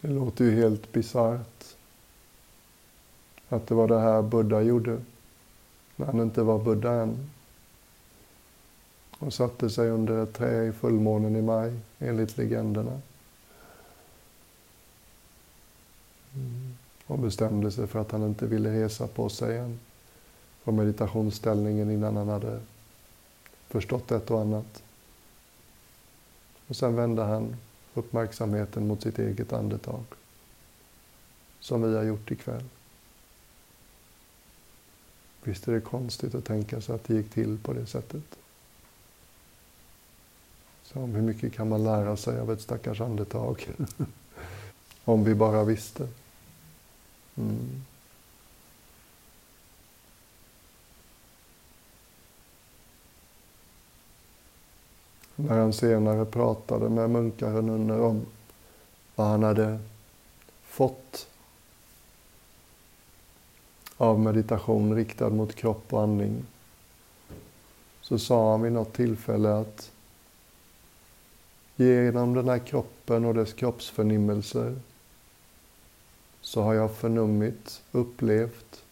Det 0.00 0.08
låter 0.08 0.44
ju 0.44 0.50
helt 0.50 0.92
bisarrt 0.92 1.76
att 3.48 3.66
det 3.66 3.74
var 3.74 3.88
det 3.88 4.00
här 4.00 4.22
Buddha 4.22 4.60
gjorde 4.60 5.00
när 5.96 6.06
han 6.06 6.20
inte 6.20 6.42
var 6.42 6.58
Buddha 6.58 6.92
än 6.92 7.30
och 9.18 9.32
satte 9.32 9.70
sig 9.70 9.90
under 9.90 10.22
ett 10.22 10.34
träd 10.34 10.68
i 10.68 10.72
fullmånen 10.72 11.36
i 11.36 11.42
maj, 11.42 11.78
enligt 11.98 12.38
legenderna. 12.38 13.00
Och 17.08 17.18
bestämde 17.18 17.70
sig 17.70 17.86
för 17.86 18.00
att 18.00 18.12
han 18.12 18.22
inte 18.22 18.46
ville 18.46 18.72
resa 18.72 19.06
på 19.06 19.28
sig 19.28 19.54
igen 19.54 19.78
från 20.62 20.76
meditationsställningen 20.76 21.90
innan 21.90 22.16
han 22.16 22.28
hade 22.28 22.60
förstått 23.68 24.12
ett 24.12 24.30
och 24.30 24.40
annat. 24.40 24.82
Och 26.66 26.76
sen 26.76 26.96
vände 26.96 27.22
han 27.22 27.56
uppmärksamheten 27.94 28.86
mot 28.86 29.02
sitt 29.02 29.18
eget 29.18 29.52
andetag. 29.52 30.04
Som 31.60 31.82
vi 31.82 31.96
har 31.96 32.04
gjort 32.04 32.30
ikväll. 32.30 32.64
Visst 35.42 35.68
är 35.68 35.72
det 35.72 35.80
konstigt 35.80 36.34
att 36.34 36.44
tänka 36.44 36.80
sig 36.80 36.94
att 36.94 37.04
det 37.04 37.14
gick 37.14 37.30
till 37.30 37.58
på 37.58 37.72
det 37.72 37.86
sättet. 37.86 38.38
Så 40.82 40.98
hur 40.98 41.22
mycket 41.22 41.52
kan 41.52 41.68
man 41.68 41.84
lära 41.84 42.16
sig 42.16 42.40
av 42.40 42.52
ett 42.52 42.60
stackars 42.60 43.00
andetag? 43.00 43.68
Om 45.04 45.24
vi 45.24 45.34
bara 45.34 45.64
visste. 45.64 46.08
Mm. 47.38 47.82
När 55.36 55.58
han 55.58 55.72
senare 55.72 56.24
pratade 56.24 56.88
med 56.88 57.10
munkar 57.10 57.54
och 57.54 57.64
nunnor 57.64 58.00
om 58.00 58.26
vad 59.14 59.26
han 59.26 59.42
hade 59.42 59.78
fått 60.62 61.26
av 63.96 64.20
meditation 64.20 64.94
riktad 64.94 65.30
mot 65.30 65.54
kropp 65.54 65.92
och 65.92 66.02
andning 66.02 66.44
så 68.00 68.18
sa 68.18 68.50
han 68.50 68.62
vid 68.62 68.72
något 68.72 68.92
tillfälle 68.92 69.54
att 69.54 69.90
genom 71.76 72.34
den 72.34 72.48
här 72.48 72.58
kroppen 72.58 73.24
och 73.24 73.34
dess 73.34 73.52
kroppsförnimmelser 73.52 74.76
så 76.48 76.62
har 76.62 76.74
jag 76.74 76.96
förnummit, 76.96 77.82
upplevt 77.92 78.84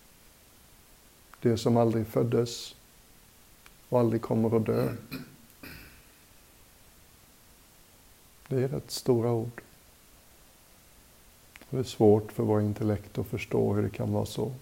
det 1.40 1.58
som 1.58 1.76
aldrig 1.76 2.06
föddes 2.06 2.74
och 3.88 4.00
aldrig 4.00 4.22
kommer 4.22 4.56
att 4.56 4.66
dö. 4.66 4.92
Det 8.48 8.62
är 8.62 8.68
rätt 8.68 8.90
stora 8.90 9.32
ord. 9.32 9.62
Det 11.70 11.78
är 11.78 11.82
svårt 11.82 12.32
för 12.32 12.42
vår 12.42 12.60
intellekt 12.60 13.18
att 13.18 13.26
förstå 13.26 13.72
hur 13.74 13.82
det 13.82 13.90
kan 13.90 14.12
vara 14.12 14.26
så. 14.26 14.52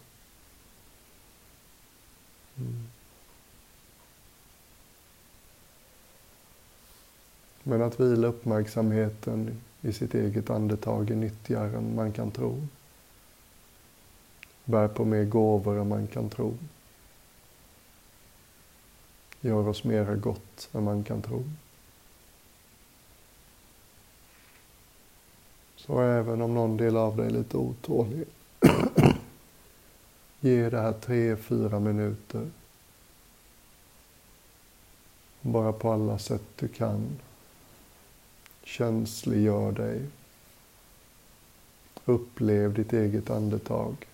Mm. 2.56 2.88
Men 7.62 7.82
att 7.82 8.00
vila 8.00 8.26
uppmärksamheten 8.26 9.60
i 9.80 9.92
sitt 9.92 10.14
eget 10.14 10.50
andetag 10.50 11.10
är 11.10 11.16
nyttigare 11.16 11.76
än 11.76 11.94
man 11.94 12.12
kan 12.12 12.30
tro. 12.30 12.68
Bär 14.64 14.88
på 14.88 15.04
mer 15.04 15.24
gåvor 15.24 15.80
än 15.80 15.88
man 15.88 16.06
kan 16.06 16.30
tro. 16.30 16.54
Gör 19.40 19.68
oss 19.68 19.84
mera 19.84 20.14
gott 20.14 20.68
än 20.72 20.84
man 20.84 21.04
kan 21.04 21.22
tro. 21.22 21.44
Så 25.76 26.00
även 26.00 26.42
om 26.42 26.54
någon 26.54 26.76
del 26.76 26.96
av 26.96 27.16
dig 27.16 27.26
är 27.26 27.30
lite 27.30 27.56
otålig, 27.56 28.24
ge 30.40 30.70
det 30.70 30.80
här 30.80 30.92
tre, 30.92 31.36
fyra 31.36 31.80
minuter. 31.80 32.50
Bara 35.40 35.72
på 35.72 35.92
alla 35.92 36.18
sätt 36.18 36.42
du 36.56 36.68
kan. 36.68 37.18
Känsliggör 38.62 39.72
dig. 39.72 40.02
Upplev 42.04 42.74
ditt 42.74 42.92
eget 42.92 43.30
andetag. 43.30 44.06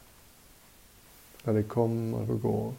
När 1.44 1.52
det 1.52 1.62
kommer 1.62 2.30
och 2.30 2.40
går. 2.40 2.72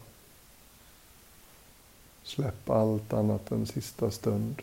Släpp 2.23 2.69
allt 2.69 3.13
annat 3.13 3.51
än 3.51 3.65
sista 3.65 4.11
stund. 4.11 4.61